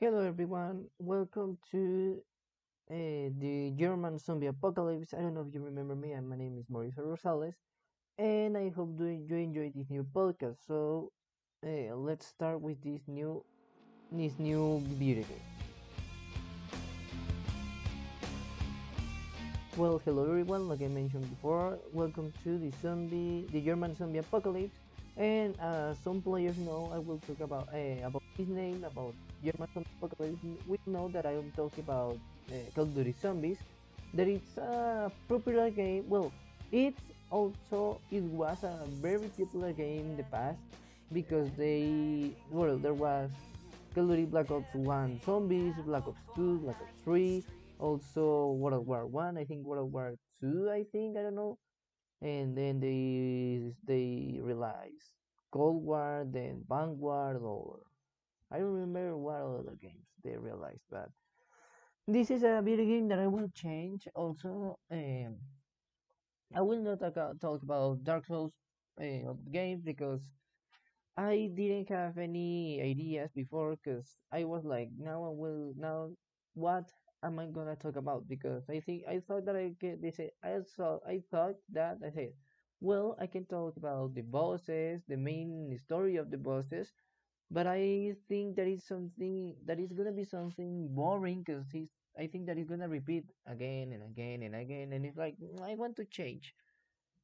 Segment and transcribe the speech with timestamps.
[0.00, 2.22] Hello everyone, welcome to
[2.88, 5.12] uh, the German zombie apocalypse.
[5.12, 7.54] I don't know if you remember me, and my name is Mauricio Rosales,
[8.16, 10.58] and I hope you enjoy this new podcast.
[10.68, 11.10] So
[11.66, 13.42] uh, let's start with this new
[14.12, 15.42] this new video game.
[19.76, 20.68] Well, hello everyone.
[20.68, 24.78] Like I mentioned before, welcome to the zombie, the German zombie apocalypse.
[25.16, 29.14] And uh, some players know I will talk about uh, about his name, about
[29.44, 29.68] German
[30.02, 30.38] apocalypse.
[30.66, 32.18] We know that I am talking about
[32.50, 33.58] uh, Call of Duty Zombies.
[34.14, 36.04] That it's a popular game.
[36.08, 36.32] Well,
[36.72, 37.00] it's
[37.30, 40.58] also it was a very popular game in the past
[41.12, 43.30] because they well there was
[43.94, 47.44] Call of Duty Black Ops 1 Zombies, Black Ops 2, Black Ops 3,
[47.78, 51.58] also World War 1, I think World War 2, I think, I don't know.
[52.20, 55.14] And then they they realized
[55.50, 57.80] Cold War, then Vanguard, or
[58.50, 61.10] I don't remember what other games they realized, but
[62.08, 64.08] this is a video game that I will change.
[64.14, 65.36] Also, um,
[66.54, 68.52] I will not talk, about Dark Souls
[69.00, 70.20] uh, games because
[71.16, 76.10] I didn't have any ideas before because I was like, now I will now
[76.54, 76.92] what
[77.22, 78.28] am I gonna talk about?
[78.28, 80.20] Because I think I thought that I get this.
[80.42, 82.32] I saw I thought that I said,
[82.80, 86.92] well, I can talk about the bosses, the main story of the bosses,
[87.50, 91.90] but I think that is something that is gonna be something boring because he's.
[92.18, 95.62] I think that is gonna repeat again and again and again, and it's like "Mm,
[95.62, 96.54] I want to change.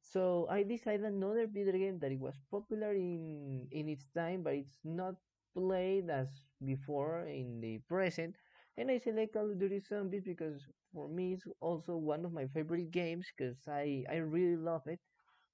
[0.01, 4.53] So I decided another video game that it was popular in in its time, but
[4.55, 5.15] it's not
[5.53, 6.29] played as
[6.63, 8.35] before in the present.
[8.77, 10.61] And I select Call of Duty Zombies because
[10.93, 14.99] for me it's also one of my favorite games because I I really love it.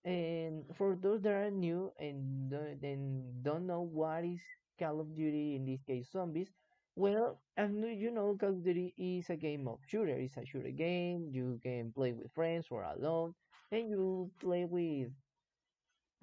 [0.06, 4.42] And for those that are new and don't, then don't know what is
[4.82, 6.50] Call of Duty, in this case zombies,
[6.96, 10.18] well, as no- you know, Call of Duty is a game of shooter.
[10.18, 11.30] It's a shooter game.
[11.32, 13.36] You can play with friends or alone,
[13.72, 15.12] and you play with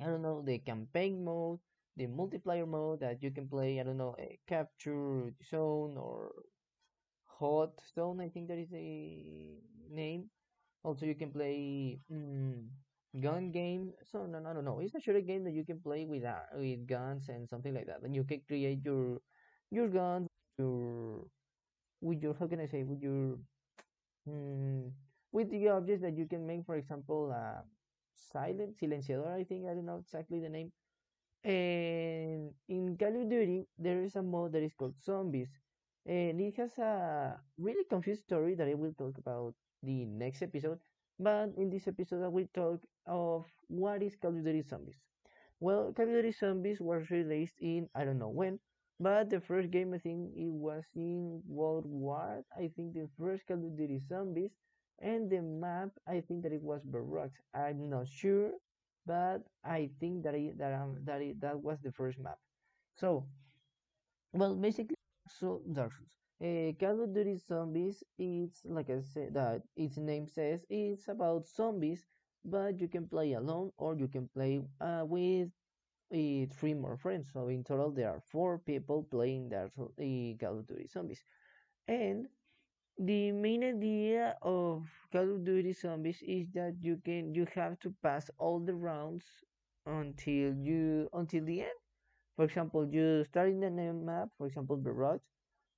[0.00, 1.60] I don't know the campaign mode,
[1.96, 3.78] the multiplayer mode that you can play.
[3.80, 6.32] I don't know a capture zone or
[7.26, 8.20] hot zone.
[8.20, 9.58] I think that is the
[9.90, 10.30] name
[10.84, 12.66] also, you can play mm,
[13.20, 13.92] gun game.
[14.12, 14.80] So no, no, no, no.
[14.80, 17.86] It's a shooter game that you can play with uh, with guns and something like
[17.86, 18.02] that.
[18.02, 19.18] And you can create your
[19.70, 21.26] your guns, your
[22.02, 23.38] with your how can I say with your
[24.28, 24.90] mm,
[25.32, 26.64] with the objects that you can make.
[26.66, 27.62] For example, uh,
[28.14, 29.28] silent silenciador.
[29.28, 30.72] I think I don't know exactly the name.
[31.44, 35.50] And in Call of Duty, there is a mode that is called Zombies,
[36.06, 40.80] and it has a really confused story that I will talk about the next episode.
[41.18, 44.98] But in this episode, I will talk of what is Call of Duty Zombies.
[45.60, 48.58] Well, Call of Duty Zombies was released in I don't know when,
[49.00, 52.44] but the first game I think it was in World War.
[52.56, 54.52] I think the first Call of Duty Zombies,
[55.00, 57.38] and the map I think that it was Baroque.
[57.54, 58.52] I'm not sure,
[59.06, 62.38] but I think that it, that um, that it, that was the first map.
[62.96, 63.26] So
[64.32, 64.96] well, basically,
[65.28, 66.27] so Dark Souls.
[66.40, 71.46] Uh, Call of Duty Zombies, it's like I said, that its name says, it's about
[71.46, 72.06] zombies,
[72.44, 75.48] but you can play alone or you can play uh, with
[76.14, 77.30] uh, three more friends.
[77.32, 81.24] So in total, there are four people playing Souls, uh, Call of Duty Zombies.
[81.88, 82.28] And
[82.98, 87.94] the main idea of Call of Duty Zombies is that you can you have to
[88.02, 89.24] pass all the rounds
[89.86, 91.78] until you until the end.
[92.36, 95.20] For example, you start in the name map, for example, the road,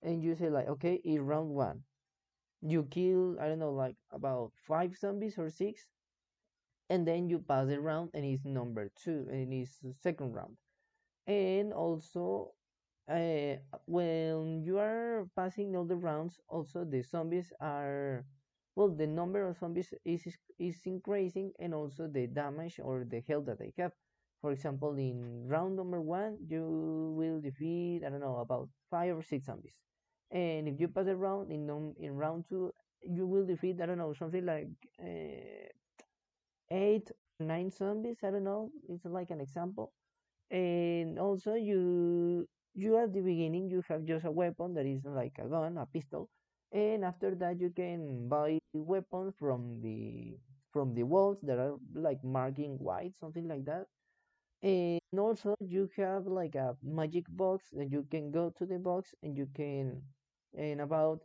[0.02, 1.84] and you say like, okay, in round one,
[2.62, 5.86] you kill, I don't know, like about five zombies or six,
[6.90, 10.56] and then you pass the round, and it's number two, and it's second round.
[11.26, 12.52] And also,
[13.08, 13.56] uh,
[13.86, 18.24] when you are passing all the rounds, also the zombies are,
[18.76, 23.22] well, the number of zombies is is is increasing, and also the damage or the
[23.28, 23.92] health that they have.
[24.42, 29.22] For example, in round number one, you will defeat, I don't know, about five or
[29.22, 29.76] six zombies.
[30.30, 31.68] And if you pass the round in
[31.98, 32.72] in round two,
[33.03, 34.68] you will defeat, I don't know, something like
[35.03, 35.68] uh,
[36.71, 38.18] eight, nine zombies.
[38.22, 38.71] I don't know.
[38.88, 39.92] It's like an example
[40.50, 45.32] and also you you at the beginning you have just a weapon that is like
[45.41, 46.28] a gun a pistol
[46.72, 50.38] and after that you can buy weapons from the
[50.72, 53.86] from the walls that are like marking white something like that
[54.62, 59.15] and also you have like a magic box that you can go to the box
[59.22, 60.03] and you can
[60.56, 61.20] and about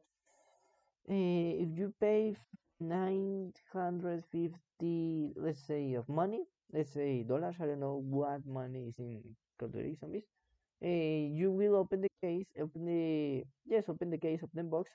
[1.10, 2.36] uh, if you pay
[2.80, 6.44] 950 let's say of money
[6.74, 9.22] let's say dollars i don't know what money is in
[9.60, 10.24] Duty zombies
[10.83, 10.88] uh,
[11.39, 14.92] you will open the case, open the yes, open the case, open the box,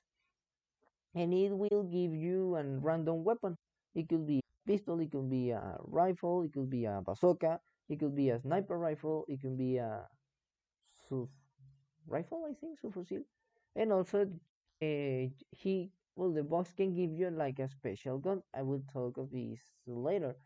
[1.15, 3.57] and it will give you a random weapon.
[3.95, 7.61] It could be a pistol, it could be a rifle, it could be a bazooka,
[7.89, 10.07] it could be a sniper rifle, it could be a
[11.09, 11.29] sub
[12.07, 13.25] rifle, I think, subfusil,
[13.77, 14.27] and also
[14.83, 18.43] uh, he well the box can give you like a special gun.
[18.55, 20.37] I will talk of this later.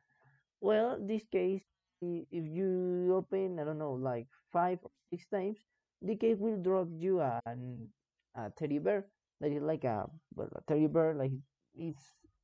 [0.61, 1.63] Well, this case,
[2.01, 5.59] if you open, I don't know, like five or six times,
[6.03, 7.89] the case will drop you an,
[8.35, 9.07] a teddy bear
[9.41, 11.33] that is like a, well, a teddy bear, like
[11.75, 12.03] it's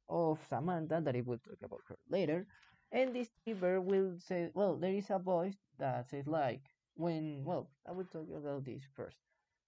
[0.09, 2.47] of Samantha, that I will talk about her later.
[2.93, 6.63] And this teddy bear will say, well, there is a voice that says like,
[6.97, 9.17] when, well, I will talk about this first.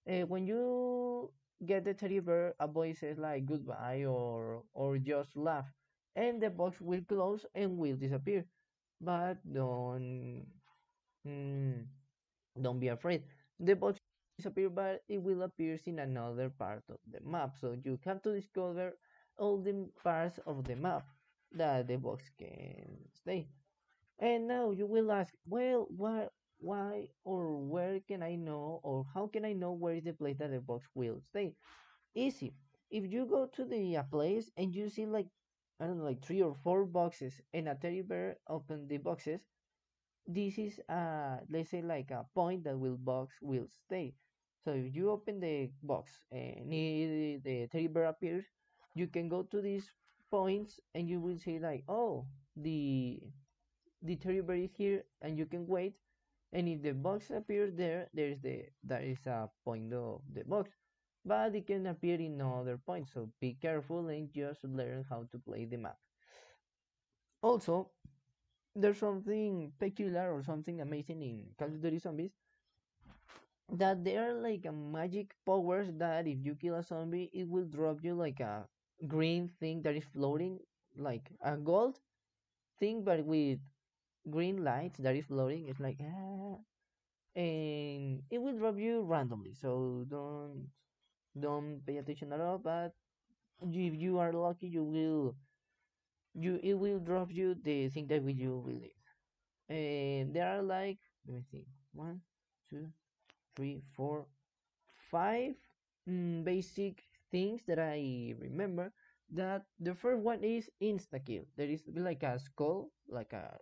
[0.07, 1.31] Uh, when you
[1.65, 5.67] get the teddy bear, a voice says like goodbye or or just laugh,
[6.15, 8.45] and the box will close and will disappear
[9.01, 10.45] but don't
[11.27, 11.85] mm,
[12.61, 13.23] don't be afraid.
[13.59, 13.99] The box
[14.37, 17.57] disappear, but it will appear in another part of the map.
[17.59, 18.93] So you have to discover
[19.37, 21.07] all the parts of the map
[21.53, 23.47] that the box can stay.
[24.19, 26.29] And now you will ask, well, why,
[26.63, 30.37] why, or where can I know, or how can I know where is the place
[30.39, 31.55] that the box will stay?
[32.15, 32.53] Easy.
[32.91, 35.27] If you go to the uh, place and you see like
[35.79, 39.41] I don't know, like three or four boxes, and a teddy bear open the boxes,
[40.27, 44.13] this is uh let's say like a point that will box will stay
[44.63, 48.45] so if you open the box and the teddy bear appears
[48.95, 49.91] you can go to these
[50.31, 52.25] points and you will say like oh
[52.55, 53.19] the
[54.03, 55.95] the teddy bear is here and you can wait
[56.53, 60.69] and if the box appears there there's the that is a point of the box
[61.25, 65.39] but it can appear in other points so be careful and just learn how to
[65.39, 65.97] play the map.
[67.43, 67.91] Also
[68.75, 72.31] there's something peculiar or something amazing in Call of Duty Zombies
[73.71, 77.65] that there are like a magic powers that if you kill a zombie, it will
[77.65, 78.65] drop you like a
[79.07, 80.59] green thing that is floating,
[80.97, 81.99] like a gold
[82.79, 83.59] thing, but with
[84.29, 85.67] green lights that is floating.
[85.67, 86.57] It's like ah,
[87.35, 89.53] and it will drop you randomly.
[89.55, 90.69] So don't
[91.39, 92.59] don't pay attention at all.
[92.59, 92.93] But
[93.61, 95.35] if you are lucky, you will
[96.33, 99.03] you it will drop you the thing that will you will leave.
[99.69, 102.21] And there are like let me see one,
[102.69, 102.87] two,
[103.55, 104.27] three, four,
[105.11, 105.55] five
[106.09, 108.93] mm, basic things that I remember.
[109.33, 111.45] That the first one is insta kill.
[111.57, 113.57] There is like a skull, like a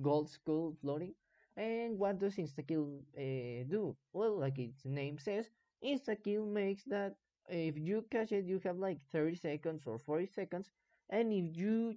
[0.00, 1.14] gold skull floating.
[1.56, 3.96] And what does insta kill uh, do?
[4.12, 5.50] Well, like its name says,
[5.84, 7.14] insta kill makes that
[7.48, 10.70] if you catch it, you have like 30 seconds or 40 seconds.
[11.10, 11.96] And if you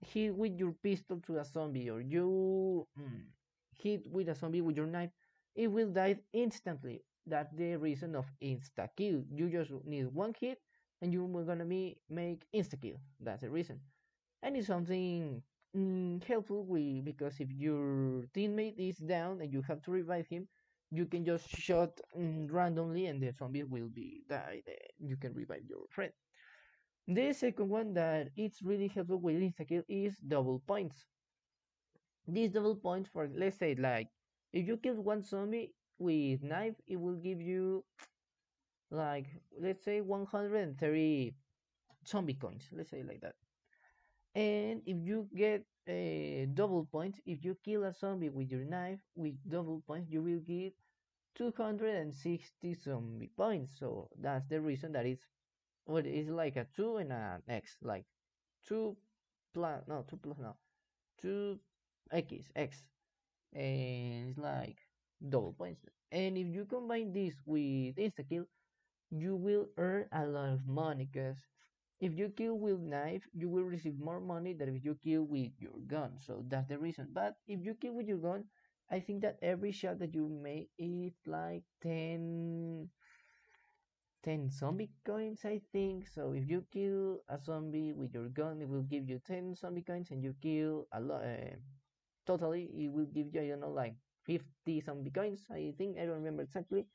[0.00, 3.22] hit with your pistol to a zombie or you mm,
[3.72, 5.10] hit with a zombie with your knife,
[5.54, 7.02] it will die instantly.
[7.26, 9.24] That's the reason of insta kill.
[9.30, 10.60] You just need one hit
[11.00, 12.96] and you're gonna be make insta kill.
[13.20, 13.80] That's the reason.
[14.42, 15.42] And it's something
[15.76, 20.48] mm, helpful we, because if your teammate is down and you have to revive him,
[20.90, 24.62] you can just shot mm, randomly and the zombie will be died.
[25.00, 26.12] and You can revive your friend.
[27.08, 31.06] The second one that it's really helpful with insta kill is double points.
[32.28, 34.08] These double points for let's say like
[34.52, 37.84] if you kill one zombie with knife, it will give you
[38.90, 39.26] like
[39.60, 41.34] let's say 130
[42.06, 42.68] zombie coins.
[42.72, 43.34] Let's say like that.
[44.34, 49.00] And if you get a double point, if you kill a zombie with your knife
[49.16, 50.74] with double points, you will get
[51.34, 53.78] 260 zombie points.
[53.78, 55.24] So that's the reason that it's
[55.86, 58.06] what is like a two and an X, like
[58.66, 58.96] two
[59.54, 60.56] plus no two plus no
[61.20, 61.60] two
[62.12, 62.82] X X,
[63.54, 64.78] and it's like
[65.28, 65.80] double points.
[66.12, 68.46] And if you combine this with insta kill,
[69.10, 71.38] you will earn a lot of money because
[72.04, 75.52] if you kill with knife, you will receive more money than if you kill with
[75.58, 76.12] your gun.
[76.20, 77.08] So that's the reason.
[77.12, 78.44] But if you kill with your gun,
[78.90, 82.90] I think that every shot that you make is like 10,
[84.22, 86.08] 10 zombie coins, I think.
[86.08, 89.82] So if you kill a zombie with your gun, it will give you 10 zombie
[89.82, 91.22] coins, and you kill a lot.
[91.24, 91.56] Uh,
[92.26, 95.46] totally, it will give you, I don't know, like 50 zombie coins.
[95.50, 96.86] I think I don't remember exactly.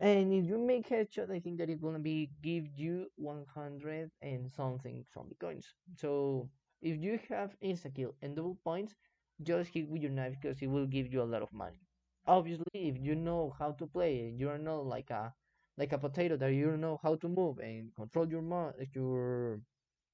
[0.00, 4.52] And if you make headshot, I think that it's gonna be give you 100 and
[4.52, 5.66] something zombie coins.
[5.96, 6.48] So
[6.80, 8.94] if you have insta kill and double points,
[9.42, 11.80] just hit with your knife because it will give you a lot of money.
[12.26, 15.34] Obviously, if you know how to play, and you're not like a
[15.76, 19.60] like a potato that you know how to move and control your mo- your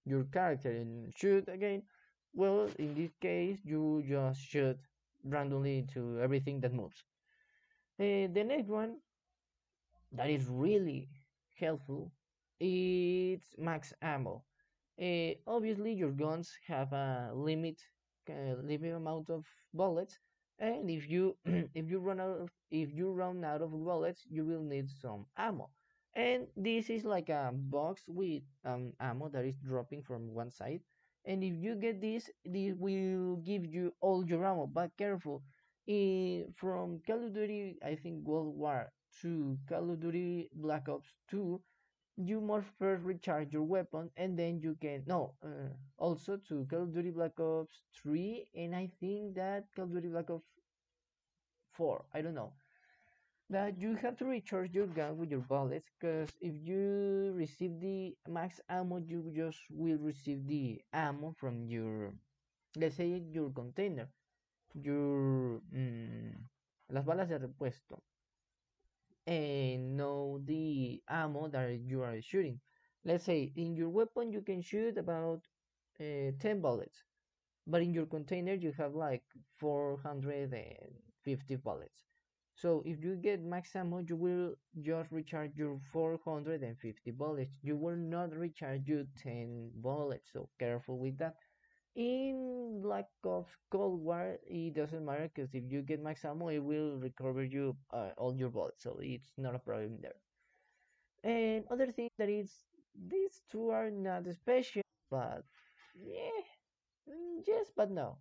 [0.06, 1.82] your character and shoot again.
[2.34, 4.78] Well, in this case, you just shoot
[5.24, 7.04] randomly to everything that moves.
[7.98, 8.96] Uh, the next one
[10.12, 11.08] that is really
[11.58, 12.10] helpful
[12.60, 14.42] it's max ammo.
[15.00, 17.80] Uh, obviously, your guns have a limit,
[18.28, 20.18] uh, limit amount of bullets,
[20.58, 21.36] and if you
[21.74, 25.26] if you run out of if you run out of bullets, you will need some
[25.38, 25.70] ammo.
[26.14, 30.80] And this is like a box with um, ammo that is dropping from one side.
[31.24, 34.66] And if you get this, this will give you all your ammo.
[34.66, 35.42] But careful,
[35.86, 38.90] in, from Call of Duty, I think World War
[39.22, 41.60] to Call of Duty Black Ops 2,
[42.16, 46.82] you must first recharge your weapon and then you can no uh, also to call
[46.82, 50.44] of duty black ops 3 and i think that call of duty black ops
[51.72, 52.52] 4 i don't know.
[53.48, 58.14] That you have to recharge your gun with your bullets because if you receive the
[58.28, 62.14] max ammo you just will receive the ammo from your
[62.76, 64.08] let's say your container
[64.74, 66.30] your mm,
[66.90, 67.98] las balas de repuesto
[69.26, 72.60] and know the ammo that you are shooting.
[73.04, 75.40] Let's say in your weapon you can shoot about
[76.00, 77.02] uh, 10 bullets,
[77.66, 79.22] but in your container you have like
[79.58, 82.04] 450 bullets.
[82.54, 87.56] So if you get max ammo, you will just recharge your 450 bullets.
[87.62, 90.30] You will not recharge your 10 bullets.
[90.32, 91.36] So careful with that.
[91.94, 96.58] In Black Ops Cold War, it doesn't matter because if you get max ammo, it
[96.58, 100.16] will recover you uh, all your bullets, so it's not a problem there.
[101.22, 102.52] And other thing that is,
[102.94, 105.44] these two are not special, but
[105.94, 106.40] yeah,
[107.08, 108.18] mm, yes, but no.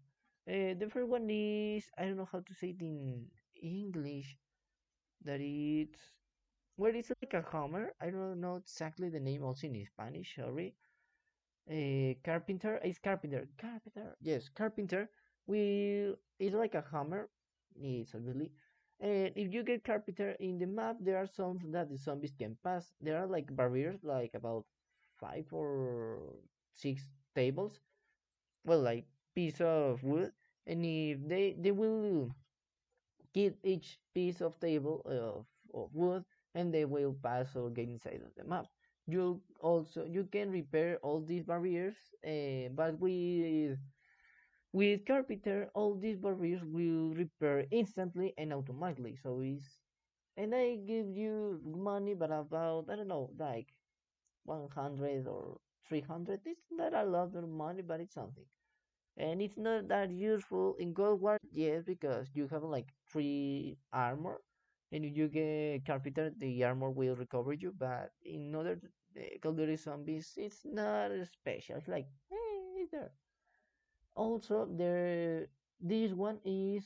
[0.48, 3.28] Uh, the first one is I don't know how to say it in
[3.62, 4.38] English.
[5.26, 6.00] That it's
[6.78, 7.94] well, it's like a hammer.
[8.02, 10.36] I don't know exactly the name also in Spanish.
[10.36, 10.76] Sorry
[11.70, 15.10] a carpenter is carpenter carpenter yes carpenter
[15.48, 17.30] will it's like a hammer
[17.80, 18.52] it's obviously
[19.00, 22.58] and if you get carpenter in the map there are some that the zombies can
[22.64, 22.92] pass.
[23.02, 24.66] There are like barriers like about
[25.20, 26.20] five or
[26.74, 27.80] six tables
[28.66, 30.32] well like piece of wood
[30.68, 32.30] and if they they will
[33.34, 36.24] get each piece of table of, of wood
[36.56, 38.66] and they will pass or get inside of the map
[39.12, 43.78] you also you can repair all these barriers uh, but with
[44.74, 49.80] with carpenter all these barriers will repair instantly and automatically so it's
[50.38, 53.68] and i give you money but about i don't know like
[54.46, 58.46] 100 or 300 it's not a lot of money but it's something
[59.18, 64.42] and it's not that useful in Cold War, yes, because you have like three armor,
[64.92, 67.74] and if you get carpenter, the armor will recover you.
[67.78, 68.80] But in other
[69.20, 71.78] uh, Call Zombies, it's not special.
[71.78, 73.12] It's like, hey, it's there.
[74.16, 75.48] Also, there,
[75.80, 76.84] this one is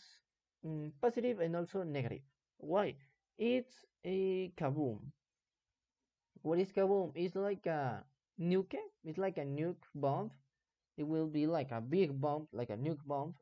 [0.66, 2.22] mm, positive and also negative.
[2.58, 2.96] Why?
[3.38, 5.00] It's a kaboom.
[6.42, 7.12] What is kaboom?
[7.16, 8.04] It's like a
[8.40, 8.78] nuke.
[9.04, 10.32] It's like a nuke bomb.
[10.98, 13.34] It will be like a big bomb, like a nuke bomb.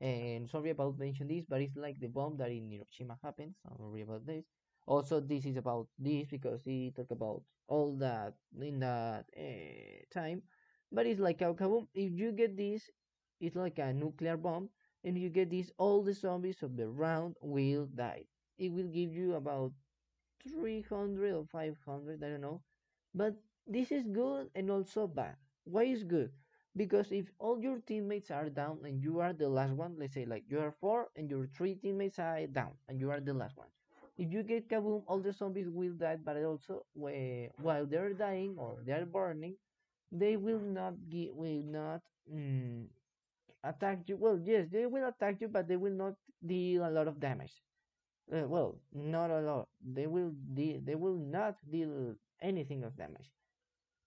[0.00, 3.54] And sorry about mentioning this, but it's like the bomb that in Hiroshima happened.
[3.62, 4.44] Sorry about this.
[4.86, 10.42] Also, this is about this because he talk about all that in that uh, time.
[10.92, 11.88] But it's like a kaboom.
[11.94, 12.90] If you get this,
[13.40, 14.70] it's like a nuclear bomb,
[15.04, 18.24] and you get this, all the zombies of the round will die.
[18.58, 19.72] It will give you about
[20.48, 22.62] 300 or 500, I don't know.
[23.14, 23.34] But
[23.66, 25.36] this is good and also bad.
[25.64, 26.30] Why is good?
[26.76, 30.24] Because if all your teammates are down and you are the last one, let's say
[30.26, 33.56] like you are four and your three teammates are down and you are the last
[33.56, 33.68] one.
[34.18, 38.78] If you get kaboom, all the zombies will die, but also while they're dying or
[38.84, 39.56] they're burning,
[40.12, 42.86] they will not get, will not mm,
[43.64, 44.16] attack you.
[44.16, 47.52] Well, yes, they will attack you, but they will not deal a lot of damage.
[48.32, 49.68] Uh, well, not a lot.
[49.84, 53.30] They will de- they will not deal anything of damage.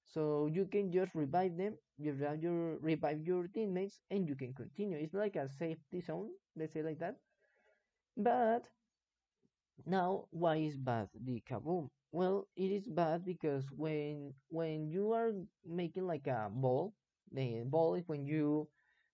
[0.03, 4.53] So you can just revive them, you revive your revive your teammates, and you can
[4.53, 4.97] continue.
[4.97, 7.15] It's like a safety zone, let's say like that.
[8.17, 8.65] But
[9.86, 11.89] now, why is bad the kaboom?
[12.12, 15.33] Well, it is bad because when when you are
[15.65, 16.93] making like a ball,
[17.31, 18.67] the ball is when you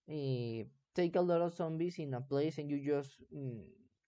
[0.10, 0.64] uh,
[0.96, 3.64] take a lot of zombies in a place and you just mm,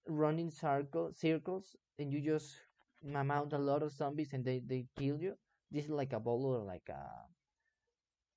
[0.08, 2.56] run in circle, circles and you just
[3.04, 5.36] mount a lot of zombies and they, they kill you.
[5.72, 7.28] This is like a ball or like a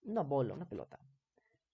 [0.06, 0.98] una bola, una pelota.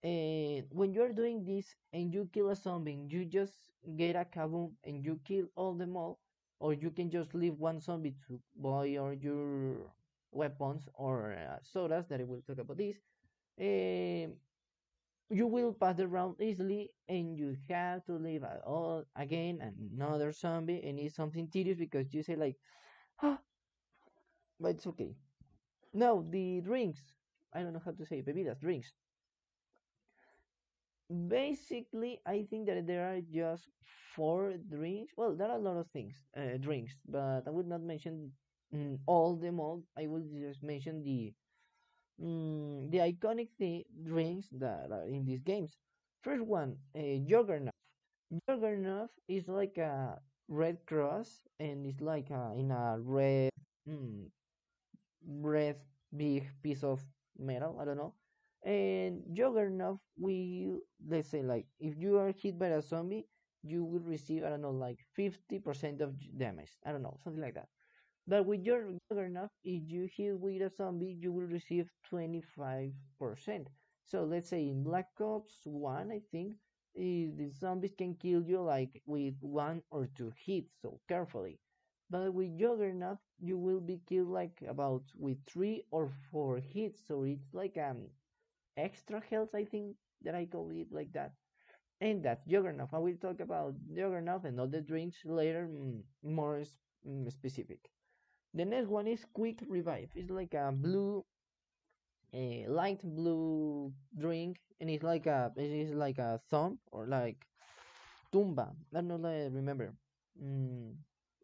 [0.02, 3.54] And when you are doing this and you kill a zombie, you just
[3.96, 6.20] get a kaboom and you kill all them all
[6.60, 9.92] or you can just leave one zombie to buy all your
[10.32, 12.96] weapons or uh, sodas that I will talk about this.
[13.60, 14.32] Uh,
[15.30, 19.60] you will pass the round easily and you have to leave all again
[19.92, 22.56] another zombie and it's something tedious because you say like
[23.22, 23.40] ah
[24.60, 25.14] but it's okay.
[25.94, 27.02] Now the drinks.
[27.54, 28.92] I don't know how to say bebidas drinks
[31.08, 33.68] basically i think that there are just
[34.14, 37.80] four drinks well there are a lot of things uh, drinks but i would not
[37.80, 38.30] mention
[38.74, 41.32] mm, all them all i will just mention the
[42.22, 45.76] mm, the iconic thi- drinks that are in these games
[46.22, 47.72] first one uh, juggernaut
[48.48, 53.50] Juggernaut is like a red cross and it's like a, in a red,
[53.88, 54.26] mm,
[55.26, 55.76] red
[56.16, 57.00] big piece of
[57.38, 57.78] metal.
[57.80, 58.14] I don't know.
[58.66, 60.68] And Juggernaut, we
[61.06, 63.28] let's say like if you are hit by a zombie,
[63.62, 66.76] you will receive I don't know like fifty percent of damage.
[66.84, 67.68] I don't know something like that.
[68.26, 73.68] But with your Juggernaut, if you hit with a zombie, you will receive 25%.
[74.04, 76.54] So let's say in Black Ops 1, I think,
[76.96, 81.60] eh, the zombies can kill you like with one or two hits, so carefully.
[82.10, 87.22] But with Juggernaut, you will be killed like about with three or four hits, so
[87.22, 88.08] it's like um
[88.76, 91.32] extra health, I think that I call it like that.
[92.00, 92.90] And that's Juggernaut.
[92.92, 96.62] I will talk about Juggernaut and other drinks later, mm, more
[97.06, 97.90] mm, specific.
[98.54, 100.10] The next one is quick revive.
[100.14, 101.24] It's like a blue,
[102.32, 107.46] a light blue drink, and it's like a it is like a thumb or like
[108.32, 108.74] tumba.
[108.94, 109.28] I don't know.
[109.28, 109.94] I remember.
[110.42, 110.94] Mm.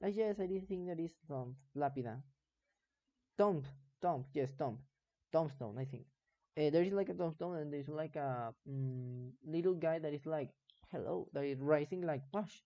[0.02, 2.22] I yes, I did think that is thumb lapida.
[3.36, 3.62] Tomb,
[4.00, 4.78] tomb, yes, tomb,
[5.30, 5.76] tombstone.
[5.78, 6.06] I think.
[6.56, 10.26] Uh, there is like a tombstone, and there's like a mm, little guy that is
[10.26, 10.50] like
[10.92, 12.60] hello, that is rising like push.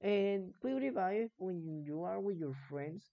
[0.00, 3.10] And quick revive when you are with your friends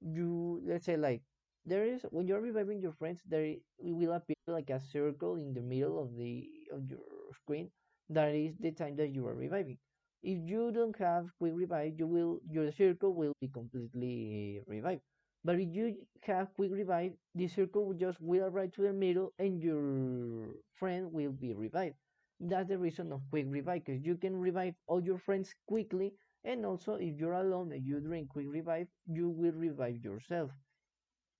[0.00, 1.22] you let's say like
[1.64, 5.62] there is when you're reviving your friends there will appear like a circle in the
[5.62, 7.00] middle of the of your
[7.42, 7.70] screen
[8.10, 9.78] that is the time that you are reviving
[10.22, 15.02] if you don't have quick revive you will your circle will be completely revived
[15.46, 19.32] but if you have quick revive the circle will just will arrive to the middle
[19.38, 21.96] and your friend will be revived
[22.40, 26.12] that's the reason of quick revive because you can revive all your friends quickly
[26.44, 30.52] and also, if you're alone and you drink quick revive, you will revive yourself.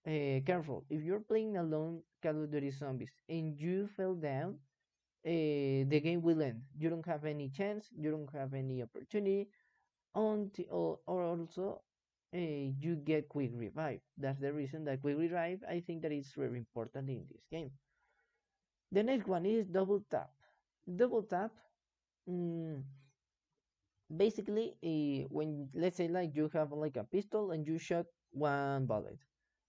[0.06, 4.54] Uh, careful, if you're playing alone Call of Duty Zombies and you fell down,
[5.26, 6.62] uh, the game will end.
[6.78, 9.48] You don't have any chance, you don't have any opportunity
[10.14, 11.82] until, or also
[12.38, 14.00] you get quick revive.
[14.18, 17.70] That's the reason that quick revive, I think that is very important in this game.
[18.90, 20.32] The next one is double tap.
[20.96, 21.52] Double tap.
[22.28, 22.82] mm,
[24.16, 28.86] basically uh, when let's say like you have like a pistol and you shot one
[28.86, 29.18] bullet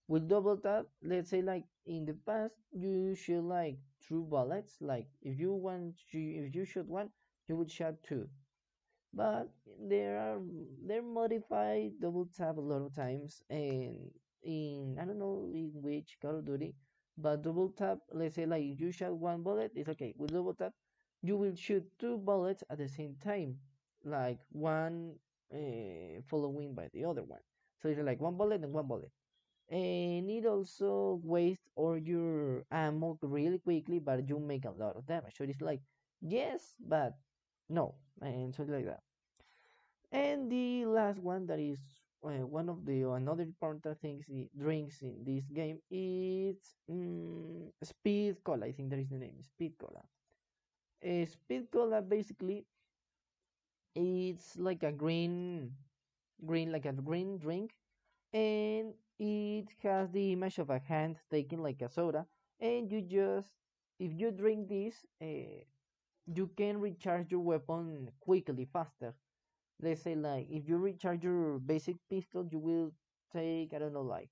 [0.08, 5.06] with double tap let's say like in the past you shoot like two bullets like
[5.22, 7.10] if you want if you shoot one
[7.48, 8.28] you would shot two
[9.12, 9.48] but
[9.88, 10.40] there are
[10.86, 14.10] they're modified double tap a lot of times and
[14.42, 16.74] in i don't know in which call of duty
[17.16, 20.72] but double tap let's say like you shot one bullet it's okay with double tap
[21.22, 23.56] you will shoot two bullets at the same time
[24.04, 25.14] like one
[25.52, 27.40] uh, following by the other one.
[27.82, 29.10] So it's like one bullet and one bullet.
[29.70, 35.06] And it also wastes all your ammo really quickly but you make a lot of
[35.06, 35.36] damage.
[35.36, 35.80] So it's like
[36.20, 37.14] yes but
[37.68, 39.02] no and so like that
[40.12, 41.78] and the last one that is
[42.24, 46.56] uh, one of the another important things i- drinks in this game is
[46.90, 48.66] mm, speed cola.
[48.66, 50.02] I think that is the name, speed cola.
[51.04, 52.66] Uh, speed cola basically
[53.94, 55.72] it's like a green
[56.44, 57.74] green like a green drink
[58.32, 62.26] and it has the image of a hand taking like a soda
[62.60, 63.48] and you just
[63.98, 65.64] if you drink this uh,
[66.34, 69.14] you can recharge your weapon quickly faster.
[69.80, 72.92] Let's say like if you recharge your basic pistol you will
[73.32, 74.30] take i don't know like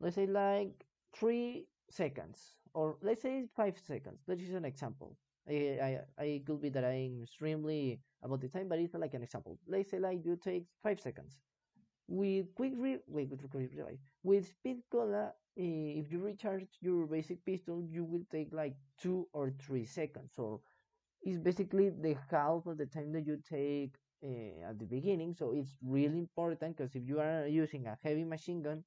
[0.00, 0.84] let's say like
[1.14, 4.20] three seconds or let's say five seconds.
[4.26, 5.16] That is an example.
[5.48, 9.22] I i, I could be that i'm extremely about the time but it's like an
[9.22, 9.58] example.
[9.66, 11.40] Let's say like you take five seconds.
[12.08, 13.70] With quick re wait with quick
[14.24, 19.28] with speed cola eh, if you recharge your basic pistol you will take like two
[19.32, 20.60] or three seconds or
[21.24, 25.34] is basically the half of the time that you take uh, at the beginning.
[25.34, 28.84] So it's really important because if you are using a heavy machine gun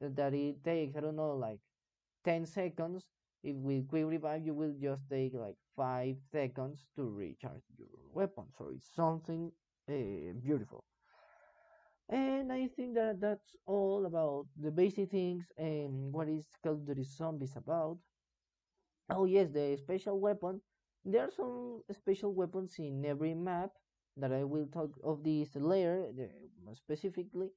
[0.00, 1.60] that it takes, I don't know, like
[2.24, 3.04] 10 seconds,
[3.42, 8.44] if with quick revive, you will just take like 5 seconds to recharge your weapon.
[8.58, 9.52] So it's something
[9.88, 10.84] uh, beautiful.
[12.10, 16.86] And I think that that's all about the basic things and what is Call of
[16.86, 17.98] Duty Zombies about.
[19.10, 20.62] Oh yes, the special weapon.
[21.04, 23.70] There are some special weapons in every map
[24.16, 26.12] that I will talk of this layer
[26.74, 27.50] specifically.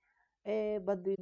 [0.45, 1.15] Uh, but the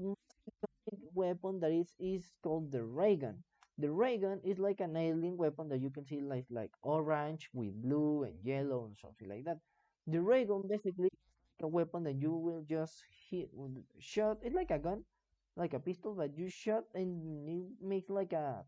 [1.13, 3.43] weapon that is is called the ray gun.
[3.77, 7.49] The ray gun is like an alien weapon that you can see like like orange
[7.53, 9.60] with blue and yellow and something like that.
[10.08, 11.10] The ray gun basically
[11.62, 13.49] a weapon that you will just hit
[13.99, 14.39] shot.
[14.43, 15.03] It's like a gun,
[15.55, 18.63] like a pistol, but you shot and it makes like a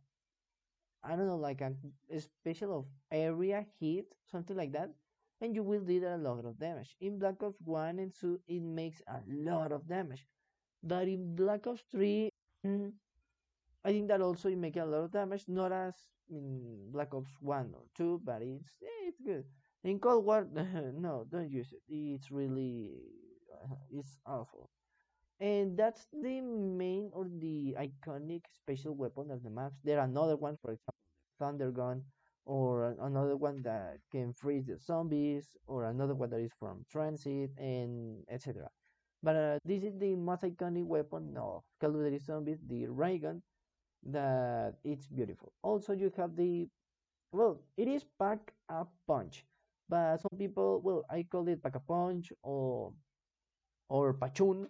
[1.04, 1.74] I don't know, like a,
[2.20, 4.92] special of area hit, something like that,
[5.42, 6.96] and you will do a lot of damage.
[7.02, 10.26] In Black Ops 1 and 2, it makes a lot of damage.
[10.84, 12.30] But in Black Ops 3,
[12.66, 12.92] mm,
[13.84, 15.96] I think that also it makes a lot of damage, not as
[16.30, 18.70] in Black Ops 1 or 2, but it's
[19.08, 19.46] it's good.
[19.84, 21.82] In Cold War, no, don't use it.
[21.90, 22.92] It's really,
[23.52, 24.70] uh, it's awful.
[25.42, 29.76] And that's the main or the iconic special weapon of the maps.
[29.84, 31.02] There are another one, for example,
[31.40, 32.04] Thunder Gun,
[32.46, 37.50] or another one that can freeze the zombies, or another one that is from TranZit,
[37.58, 38.70] and etc.
[39.24, 43.18] But uh, this is the most iconic weapon of Call of Duty Zombies, the ray
[43.18, 43.42] gun,
[44.06, 45.54] that it's beautiful.
[45.64, 46.70] Also, you have the
[47.34, 49.46] well, it is pack a punch,
[49.90, 52.94] but some people, well, I call it pack a punch or
[53.90, 54.68] or pachun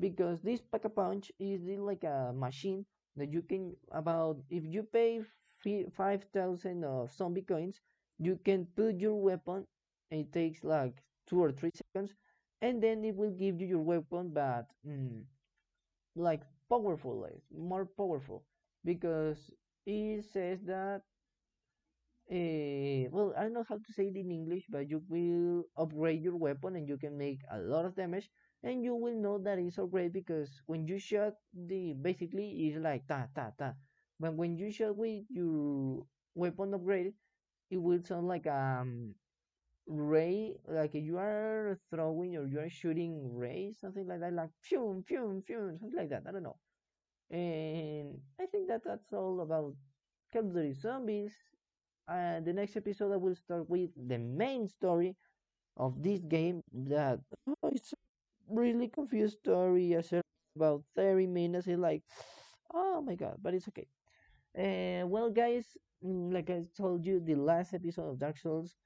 [0.00, 2.84] because this pack a punch is like a machine
[3.16, 5.20] that you can about if you pay
[5.94, 7.80] 5000 of zombie coins
[8.18, 9.66] you can put your weapon
[10.10, 10.94] it takes like
[11.28, 12.14] two or three seconds
[12.62, 15.22] and then it will give you your weapon but mm,
[16.16, 18.44] like powerful like more powerful
[18.84, 19.50] because
[19.86, 21.02] it says that
[22.30, 26.22] uh, well, I don't know how to say it in English, but you will upgrade
[26.22, 28.30] your weapon and you can make a lot of damage.
[28.62, 33.06] And you will know that it's upgrade because when you shot the basically it's like
[33.06, 33.74] ta ta ta.
[34.20, 37.14] But when you shot with your weapon upgrade,
[37.70, 39.14] it will sound like um
[39.86, 45.02] ray, like you are throwing or you are shooting rays, something like that, like phew
[45.06, 46.24] phew phew, something like that.
[46.28, 46.58] I don't know.
[47.30, 49.74] And I think that that's all about
[50.32, 51.32] Call of Duty Zombies.
[52.08, 55.16] And the next episode, I will start with the main story
[55.76, 56.62] of this game.
[56.72, 57.94] That oh, it's
[58.50, 59.96] really confused story.
[60.56, 61.66] About 30 minutes.
[61.68, 62.02] It's like,
[62.74, 63.86] oh my god, but it's okay.
[64.58, 65.66] Uh, well, guys,
[66.04, 68.76] mm, like I told you, the last episode of Dark Souls,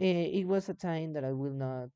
[0.00, 1.90] uh, it was a time that I will not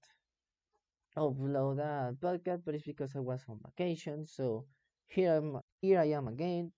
[1.16, 4.26] upload a podcast, but it's because I was on vacation.
[4.26, 4.64] So
[5.06, 6.72] here I'm, here I am again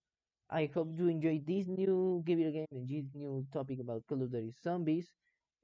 [0.51, 4.33] I hope you enjoyed this new video game and this new topic about Call of
[4.33, 5.13] Duty Zombies.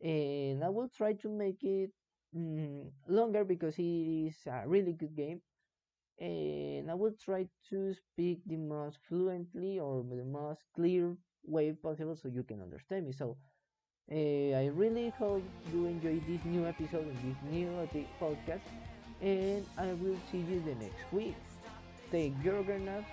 [0.02, 1.90] And I will try to make it
[2.36, 3.82] mm, longer because it
[4.28, 5.40] is a really good game.
[6.20, 12.16] And I will try to speak the most fluently or the most clear way possible
[12.16, 13.12] so you can understand me.
[13.12, 13.36] So
[14.10, 14.14] uh,
[14.58, 17.70] I really hope you enjoy this new episode and this new
[18.20, 18.62] podcast.
[19.20, 21.36] And I will see you the next week.
[22.10, 23.04] Take your enough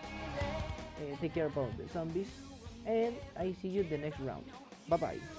[0.98, 2.30] uh, take care about the zombies,
[2.86, 4.46] and I see you the next round.
[4.88, 5.39] Bye bye.